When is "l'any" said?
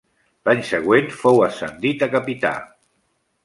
0.47-0.63